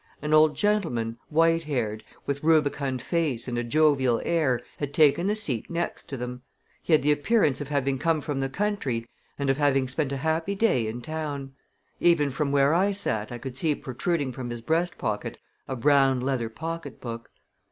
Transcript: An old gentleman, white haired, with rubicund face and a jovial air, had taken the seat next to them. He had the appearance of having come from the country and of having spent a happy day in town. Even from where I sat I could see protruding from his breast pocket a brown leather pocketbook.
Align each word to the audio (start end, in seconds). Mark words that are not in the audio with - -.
An 0.19 0.33
old 0.33 0.55
gentleman, 0.57 1.19
white 1.29 1.65
haired, 1.65 2.03
with 2.25 2.43
rubicund 2.43 3.03
face 3.03 3.47
and 3.47 3.55
a 3.55 3.63
jovial 3.63 4.19
air, 4.25 4.59
had 4.77 4.95
taken 4.95 5.27
the 5.27 5.35
seat 5.35 5.69
next 5.69 6.09
to 6.09 6.17
them. 6.17 6.41
He 6.81 6.91
had 6.91 7.03
the 7.03 7.11
appearance 7.11 7.61
of 7.61 7.67
having 7.67 7.99
come 7.99 8.19
from 8.19 8.39
the 8.39 8.49
country 8.49 9.07
and 9.37 9.51
of 9.51 9.59
having 9.59 9.87
spent 9.87 10.11
a 10.11 10.17
happy 10.17 10.55
day 10.55 10.87
in 10.87 11.01
town. 11.03 11.53
Even 11.99 12.31
from 12.31 12.51
where 12.51 12.73
I 12.73 12.89
sat 12.89 13.31
I 13.31 13.37
could 13.37 13.55
see 13.55 13.75
protruding 13.75 14.31
from 14.31 14.49
his 14.49 14.63
breast 14.63 14.97
pocket 14.97 15.37
a 15.67 15.75
brown 15.75 16.19
leather 16.19 16.49
pocketbook. 16.49 17.29